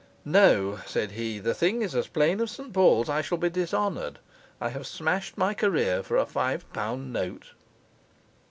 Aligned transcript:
'No,' 0.25 0.79
said 0.87 1.11
he, 1.11 1.37
'the 1.37 1.53
thing 1.53 1.83
is 1.83 1.93
as 1.93 2.07
plain 2.07 2.41
as 2.41 2.49
St 2.49 2.73
Paul's. 2.73 3.07
I 3.07 3.21
shall 3.21 3.37
be 3.37 3.51
dishonoured! 3.51 4.17
I 4.59 4.69
have 4.69 4.87
smashed 4.87 5.37
my 5.37 5.53
career 5.53 6.01
for 6.01 6.17
a 6.17 6.25
five 6.25 6.65
pound 6.73 7.13
note. 7.13 7.53